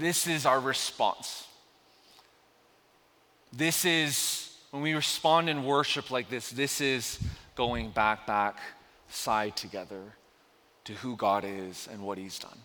[0.00, 1.46] This is our response.
[3.52, 7.18] This is, when we respond in worship like this, this is
[7.54, 8.56] going back, back,
[9.10, 10.00] side together
[10.84, 12.56] to who God is and what He's done.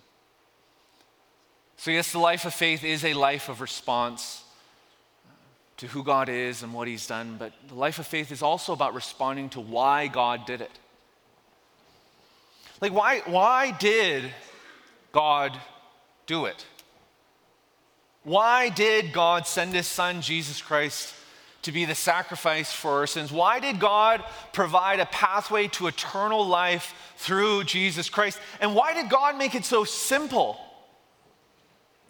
[1.75, 4.44] So, yes, the life of faith is a life of response
[5.77, 8.73] to who God is and what He's done, but the life of faith is also
[8.73, 10.71] about responding to why God did it.
[12.81, 14.31] Like, why, why did
[15.11, 15.57] God
[16.27, 16.65] do it?
[18.23, 21.13] Why did God send His Son, Jesus Christ,
[21.61, 23.31] to be the sacrifice for our sins?
[23.31, 28.39] Why did God provide a pathway to eternal life through Jesus Christ?
[28.59, 30.59] And why did God make it so simple?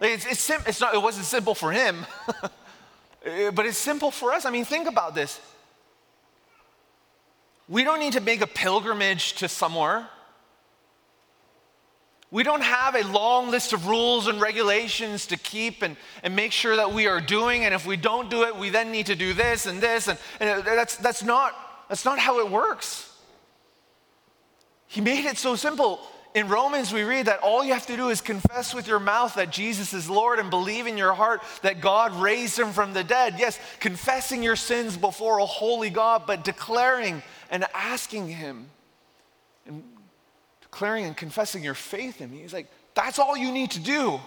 [0.02, 2.06] It's, it's, sim- it's not, it wasn't simple for Him.
[3.26, 4.46] Uh, but it's simple for us.
[4.46, 5.40] I mean, think about this.
[7.68, 10.08] We don't need to make a pilgrimage to somewhere.
[12.30, 16.52] We don't have a long list of rules and regulations to keep and, and make
[16.52, 17.64] sure that we are doing.
[17.64, 20.08] And if we don't do it, we then need to do this and this.
[20.08, 21.54] And, and that's, that's, not,
[21.88, 23.12] that's not how it works.
[24.88, 26.02] He made it so simple.
[26.36, 29.36] In Romans, we read that all you have to do is confess with your mouth
[29.36, 33.06] that Jesus is Lord and believe in your heart that God raised him from the
[33.06, 33.36] dead.
[33.40, 38.68] Yes, confessing your sins before a holy God, but declaring and asking him
[39.66, 39.82] and
[40.62, 42.40] declaring and confessing your faith in me.
[42.40, 44.20] He's like, that's all you need to do.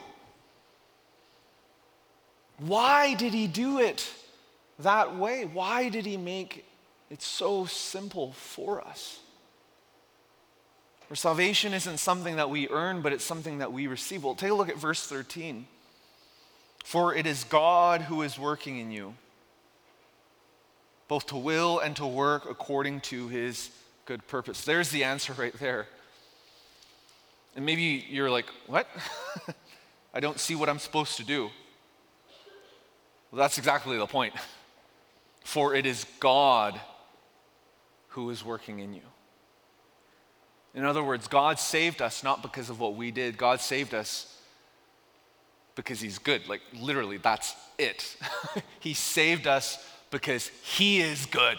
[2.57, 4.11] Why did he do it
[4.79, 5.45] that way?
[5.45, 6.65] Why did he make
[7.11, 9.21] it so simple for us?
[11.09, 14.25] Where salvation isn't something that we earn, but it's something that we receive.
[14.25, 15.67] Well, take a look at verse 13.
[16.85, 19.15] For it is God who is working in you,
[21.07, 23.71] both to will and to work according to his
[24.05, 24.65] good purpose.
[24.65, 25.87] There's the answer right there.
[27.57, 28.87] And maybe you're like, what?
[30.15, 31.51] I don't see what I'm supposed to do.
[33.31, 34.35] Well, that's exactly the point.
[35.45, 36.79] For it is God
[38.09, 39.03] who is working in you.
[40.79, 44.33] In other words, God saved us not because of what we did, God saved us
[45.75, 46.49] because He's good.
[46.49, 48.17] Like, literally, that's it.
[48.79, 51.59] he saved us because He is good.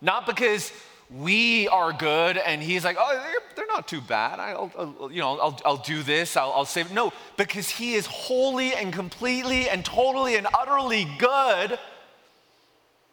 [0.00, 0.72] Not because
[1.08, 4.40] we are good and He's like, oh, they're, not too bad.
[4.40, 6.90] I'll, I'll, you know, I'll, I'll do this, I'll, I'll save.
[6.90, 11.78] No, because He is wholly and completely and totally and utterly good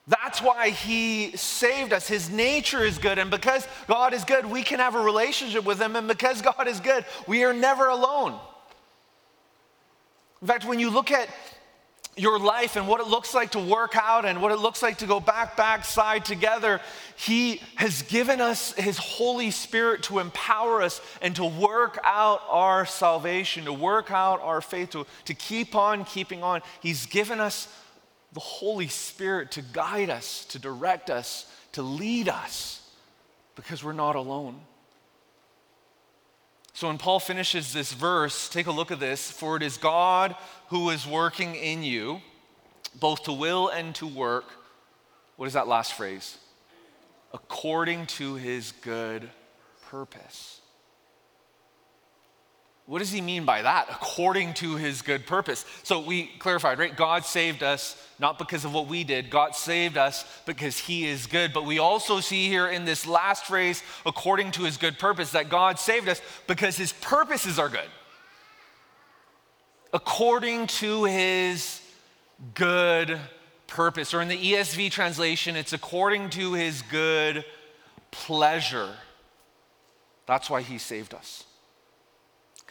[0.08, 2.08] that's why he saved us.
[2.08, 3.20] His nature is good.
[3.20, 5.96] And because God is good, we can have a relationship with him.
[5.96, 8.40] And because God is good, we are never alone.
[10.42, 11.30] In fact, when you look at
[12.18, 14.98] your life and what it looks like to work out and what it looks like
[14.98, 16.82] to go back, back, side together,
[17.16, 22.86] He has given us His Holy Spirit to empower us and to work out our
[22.86, 26.62] salvation, to work out our faith, to, to keep on keeping on.
[26.82, 27.68] He's given us
[28.34, 32.90] the Holy Spirit to guide us, to direct us, to lead us,
[33.56, 34.60] because we're not alone.
[36.74, 39.30] So when Paul finishes this verse, take a look at this.
[39.30, 40.36] For it is God
[40.70, 42.22] who is working in you,
[43.00, 44.46] both to will and to work.
[45.36, 46.38] What is that last phrase?
[47.34, 49.30] According to his good
[49.90, 50.61] purpose.
[52.88, 53.88] What does he mean by that?
[53.90, 55.66] According to his good purpose.
[55.84, 56.96] So we clarified, right?
[56.96, 59.30] God saved us not because of what we did.
[59.30, 61.54] God saved us because he is good.
[61.54, 65.50] But we also see here in this last phrase, according to his good purpose, that
[65.50, 67.90] God saved us because his purposes are good.
[69.94, 71.82] According to his
[72.56, 73.20] good
[73.68, 74.14] purpose.
[74.14, 77.46] Or in the ESV translation, it's according to his good
[78.12, 78.90] pleasure.
[80.26, 81.46] That's why he saved us.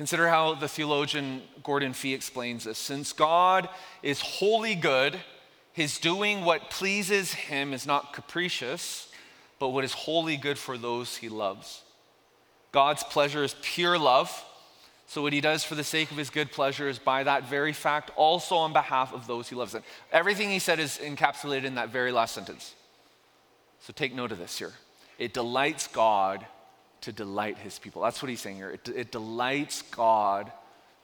[0.01, 2.79] Consider how the theologian Gordon Fee explains this.
[2.79, 3.69] Since God
[4.03, 5.21] is wholly good,
[5.75, 9.13] his doing what pleases him is not capricious,
[9.59, 11.83] but what is wholly good for those he loves.
[12.73, 14.43] God's pleasure is pure love.
[15.07, 17.75] So, what he does for the sake of his good pleasure is by that very
[17.75, 19.75] fact also on behalf of those he loves.
[19.75, 22.75] And everything he said is encapsulated in that very last sentence.
[23.81, 24.73] So, take note of this here.
[25.19, 26.47] It delights God
[27.03, 28.03] to delight his people.
[28.03, 28.71] That's what he's saying here.
[28.71, 30.53] It, it delights God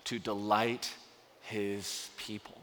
[0.04, 0.92] to delight
[1.42, 2.56] his people.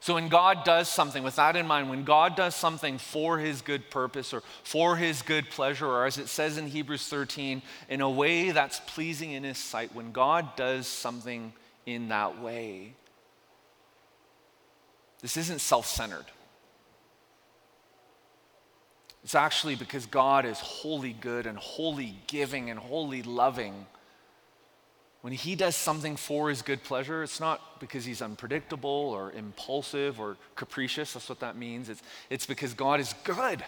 [0.00, 3.62] So when God does something, with that in mind, when God does something for his
[3.62, 8.00] good purpose or for his good pleasure, or as it says in Hebrews 13, in
[8.00, 11.52] a way that's pleasing in his sight, when God does something
[11.84, 12.94] in that way,
[15.20, 16.26] this isn't self centered.
[19.28, 23.84] It's actually because God is wholly good and wholly giving and wholly loving.
[25.20, 30.18] When He does something for His good pleasure, it's not because He's unpredictable or impulsive
[30.18, 31.12] or capricious.
[31.12, 31.90] That's what that means.
[31.90, 33.62] It's, it's because God is good.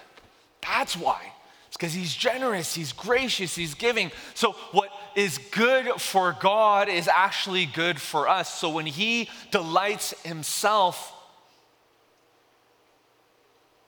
[0.66, 1.30] That's why.
[1.68, 4.12] It's because He's generous, He's gracious, He's giving.
[4.32, 8.58] So, what is good for God is actually good for us.
[8.58, 11.12] So, when He delights Himself,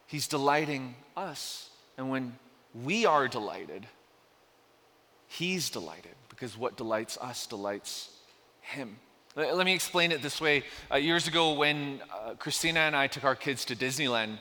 [0.07, 1.71] He's delighting us.
[1.97, 2.37] And when
[2.75, 3.87] we are delighted,
[5.29, 8.11] He's delighted because what delights us delights
[8.61, 8.99] Him.
[9.35, 10.65] Let me explain it this way.
[10.91, 14.37] Uh, years ago, when uh, Christina and I took our kids to Disneyland,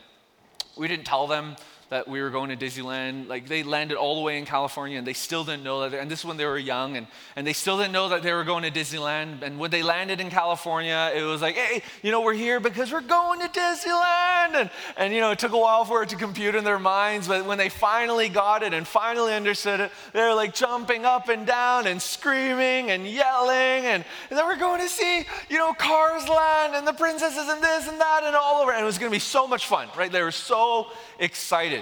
[0.75, 1.55] we didn't tell them
[1.91, 3.27] that we were going to Disneyland.
[3.27, 5.99] Like they landed all the way in California and they still didn't know that.
[5.99, 8.31] And this is when they were young and, and they still didn't know that they
[8.31, 9.41] were going to Disneyland.
[9.41, 12.93] And when they landed in California, it was like, hey, you know, we're here because
[12.93, 14.55] we're going to Disneyland.
[14.55, 17.27] And, and you know, it took a while for it to compute in their minds.
[17.27, 21.27] But when they finally got it and finally understood it, they were like jumping up
[21.27, 23.85] and down and screaming and yelling.
[23.85, 27.61] And, and then we're going to see, you know, Cars Land and the princesses and
[27.61, 28.71] this and that and all over.
[28.71, 30.09] And it was going to be so much fun, right?
[30.09, 30.87] They were so
[31.19, 31.80] excited.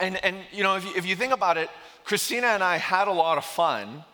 [0.00, 1.70] And, and you know, if you, if you think about it,
[2.04, 4.04] Christina and I had a lot of fun,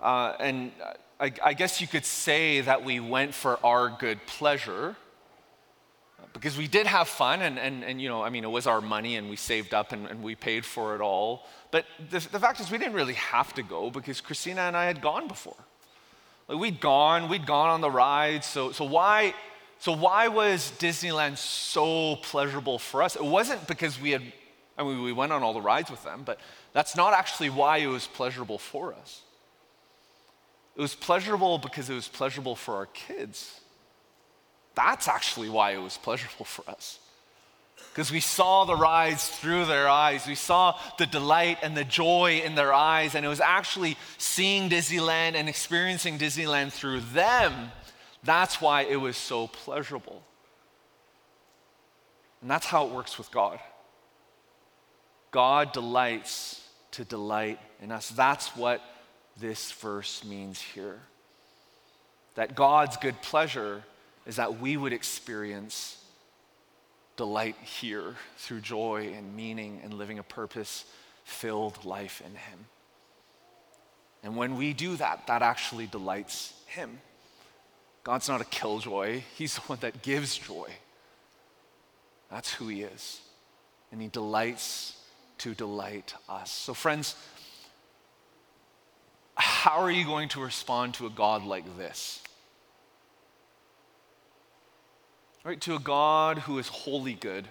[0.00, 0.72] uh, and
[1.18, 4.96] I, I guess you could say that we went for our good pleasure
[6.34, 8.82] because we did have fun and, and, and you know i mean it was our
[8.82, 11.46] money and we saved up and, and we paid for it all.
[11.70, 14.84] But the, the fact is we didn't really have to go because christina and i
[14.84, 15.56] had gone before.
[16.48, 19.34] Like we'd gone we'd gone on the rides so, so why
[19.78, 23.16] so why was disneyland so pleasurable for us?
[23.16, 24.22] It wasn't because we had
[24.78, 26.38] i mean we went on all the rides with them but
[26.72, 29.22] that's not actually why it was pleasurable for us
[30.76, 33.60] it was pleasurable because it was pleasurable for our kids
[34.76, 37.00] that's actually why it was pleasurable for us.
[37.90, 40.26] Because we saw the rides through their eyes.
[40.26, 43.14] We saw the delight and the joy in their eyes.
[43.14, 47.72] And it was actually seeing Disneyland and experiencing Disneyland through them.
[48.22, 50.22] That's why it was so pleasurable.
[52.42, 53.58] And that's how it works with God.
[55.36, 58.08] God delights to delight in us.
[58.08, 58.80] That's what
[59.38, 60.98] this verse means here.
[62.36, 63.82] That God's good pleasure
[64.24, 66.02] is that we would experience
[67.18, 70.86] delight here through joy and meaning and living a purpose
[71.24, 72.58] filled life in Him.
[74.22, 76.98] And when we do that, that actually delights Him.
[78.04, 80.70] God's not a killjoy, He's the one that gives joy.
[82.30, 83.20] That's who He is.
[83.92, 84.95] And He delights
[85.38, 86.50] to delight us.
[86.50, 87.14] So, friends,
[89.34, 92.22] how are you going to respond to a God like this?
[95.46, 95.60] right?
[95.60, 97.46] To a God who is wholly good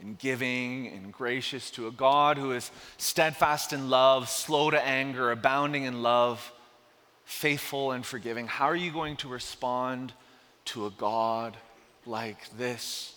[0.00, 5.30] and giving and gracious, to a God who is steadfast in love, slow to anger,
[5.30, 6.52] abounding in love,
[7.24, 8.48] faithful and forgiving.
[8.48, 10.12] How are you going to respond
[10.66, 11.56] to a God
[12.04, 13.14] like this?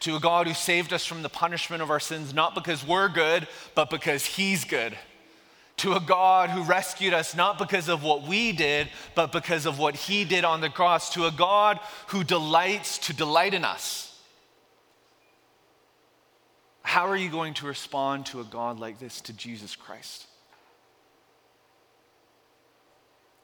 [0.00, 3.08] To a God who saved us from the punishment of our sins, not because we're
[3.08, 4.96] good, but because He's good
[5.80, 9.78] to a God who rescued us not because of what we did, but because of
[9.78, 14.14] what He did on the cross, to a God who delights to delight in us.
[16.82, 20.26] How are you going to respond to a God like this, to Jesus Christ?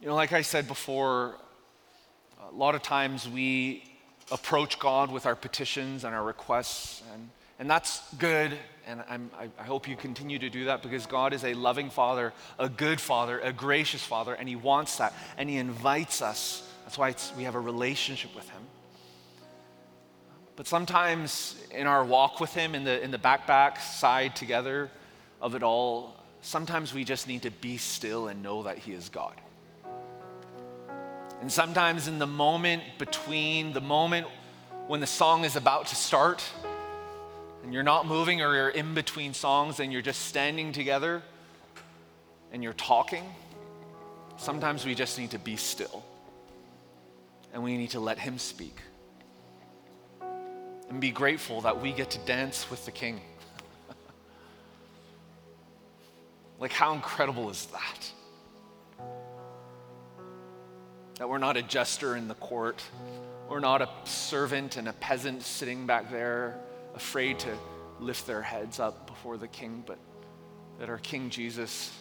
[0.03, 1.37] You know, like I said before,
[2.51, 3.83] a lot of times we
[4.31, 8.57] approach God with our petitions and our requests, and, and that's good
[8.87, 9.03] and
[9.37, 12.69] I, I hope you continue to do that because God is a loving Father, a
[12.69, 15.13] good Father, a gracious Father, and He wants that.
[15.37, 16.69] And He invites us.
[16.85, 18.63] That's why we have a relationship with Him.
[20.55, 24.89] But sometimes in our walk with Him, in the, in the backpack side together
[25.41, 29.09] of it all, sometimes we just need to be still and know that He is
[29.09, 29.35] God.
[31.41, 34.27] And sometimes in the moment between the moment
[34.87, 36.45] when the song is about to start
[37.63, 41.23] and you're not moving or you're in between songs and you're just standing together
[42.53, 43.25] and you're talking,
[44.37, 46.05] sometimes we just need to be still
[47.53, 48.77] and we need to let Him speak
[50.89, 53.21] and be grateful that we get to dance with the King.
[56.59, 58.13] like, how incredible is that?
[61.19, 62.83] That we're not a jester in the court,
[63.49, 66.59] we're not a servant and a peasant sitting back there
[66.95, 67.57] afraid to
[68.01, 69.99] lift their heads up before the King, but
[70.79, 71.93] that our King Jesus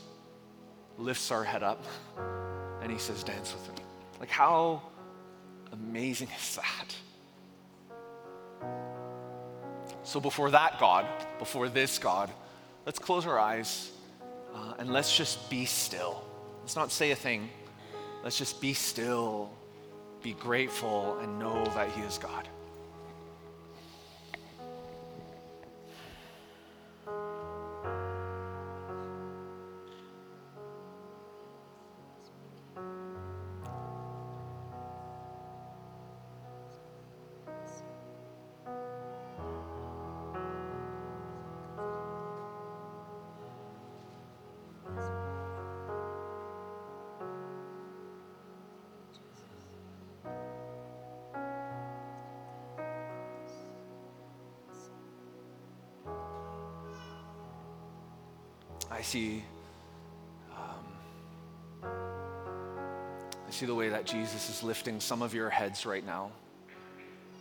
[0.97, 1.83] lifts our head up
[2.81, 3.83] and he says, Dance with me.
[4.19, 4.81] Like, how
[5.71, 6.95] amazing is that?
[10.03, 11.05] So, before that God,
[11.39, 12.29] before this God,
[12.85, 13.91] let's close our eyes
[14.53, 16.23] uh, and let's just be still.
[16.61, 17.49] Let's not say a thing.
[18.25, 19.51] Let's just be still,
[20.23, 22.47] be grateful, and know that He is God.
[59.05, 59.43] See,
[60.51, 61.89] um,
[63.47, 66.31] I see the way that Jesus is lifting some of your heads right now.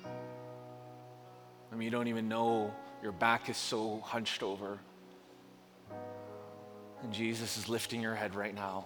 [0.04, 4.78] I mean, you don't even know your back is so hunched over.
[7.02, 8.84] And Jesus is lifting your head right now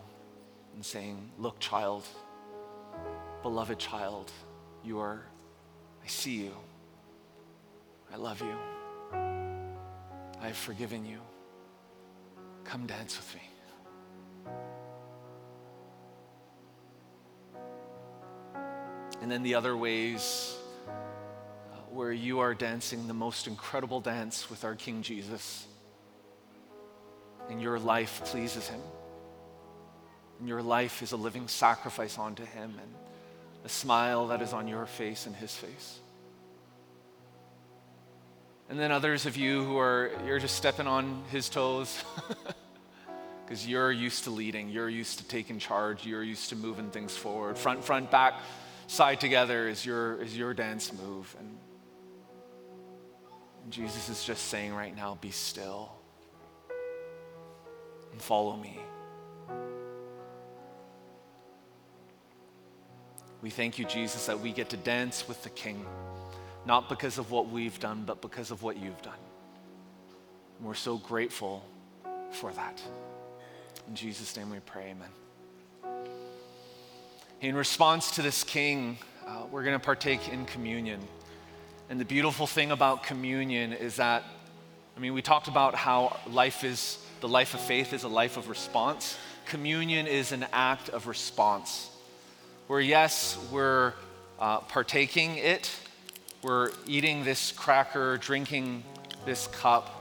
[0.74, 2.04] and saying, Look, child,
[3.42, 4.30] beloved child,
[4.84, 5.22] you are,
[6.02, 6.52] I see you.
[8.12, 8.56] I love you.
[10.40, 11.18] I have forgiven you.
[12.68, 13.40] Come dance with me.
[19.22, 20.54] And then the other ways
[20.86, 20.90] uh,
[21.90, 25.66] where you are dancing the most incredible dance with our King Jesus.
[27.48, 28.80] And your life pleases him.
[30.38, 32.94] And your life is a living sacrifice unto him and
[33.64, 36.00] a smile that is on your face and his face.
[38.68, 42.04] And then others of you who are, you're just stepping on his toes
[43.44, 47.16] because you're used to leading, you're used to taking charge, you're used to moving things
[47.16, 47.56] forward.
[47.56, 48.34] Front, front, back,
[48.86, 51.34] side together is your, is your dance move.
[51.38, 51.58] And,
[53.64, 55.92] and Jesus is just saying right now, be still
[58.12, 58.78] and follow me.
[63.40, 65.86] We thank you, Jesus, that we get to dance with the King
[66.68, 69.14] not because of what we've done, but because of what you've done.
[70.58, 71.64] And we're so grateful
[72.30, 72.82] for that.
[73.88, 75.08] In Jesus' name we pray, amen.
[77.40, 81.00] In response to this king, uh, we're going to partake in communion.
[81.88, 84.22] And the beautiful thing about communion is that,
[84.94, 88.36] I mean, we talked about how life is, the life of faith is a life
[88.36, 89.16] of response.
[89.46, 91.88] Communion is an act of response.
[92.66, 93.94] Where, yes, we're
[94.38, 95.70] uh, partaking it,
[96.42, 98.84] we're eating this cracker, drinking
[99.26, 99.94] this cup.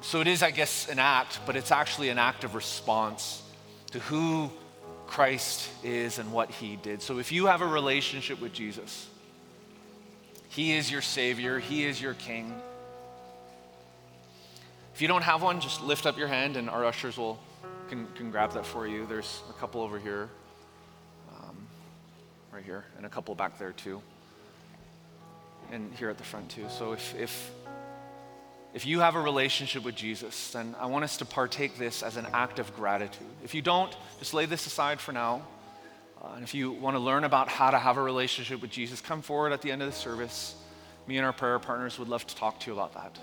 [0.00, 3.42] So it is, I guess, an act, but it's actually an act of response
[3.92, 4.50] to who
[5.06, 7.02] Christ is and what he did.
[7.02, 9.08] So if you have a relationship with Jesus,
[10.48, 12.54] he is your Savior, he is your King.
[14.94, 17.38] If you don't have one, just lift up your hand and our ushers will
[17.88, 19.06] can, can grab that for you.
[19.06, 20.28] There's a couple over here,
[21.36, 21.56] um,
[22.52, 24.02] right here, and a couple back there too
[25.72, 26.66] and here at the front too.
[26.68, 27.50] So if, if,
[28.74, 32.16] if you have a relationship with Jesus, then I want us to partake this as
[32.16, 33.26] an act of gratitude.
[33.42, 35.42] If you don't, just lay this aside for now.
[36.22, 39.00] Uh, and if you want to learn about how to have a relationship with Jesus,
[39.00, 40.54] come forward at the end of the service.
[41.08, 43.18] Me and our prayer partners would love to talk to you about that.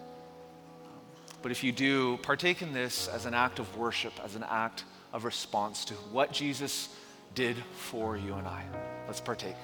[1.42, 4.84] But if you do, partake in this as an act of worship, as an act
[5.14, 6.90] of response to what Jesus
[7.36, 8.64] did for you and I.
[9.08, 9.56] Let's partake.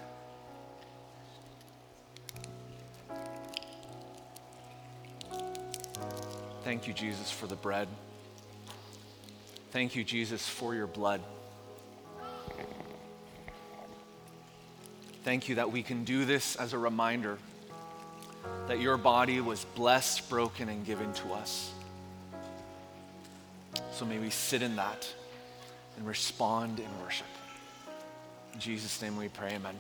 [6.66, 7.88] Thank you, Jesus, for the bread.
[9.70, 11.22] Thank you, Jesus, for your blood.
[15.24, 17.38] Thank you that we can do this as a reminder
[18.68, 21.72] that your body was blessed, broken, and given to us.
[23.92, 25.08] So may we sit in that
[25.98, 27.28] and respond in worship.
[28.56, 29.76] In Jesus' name we pray, amen.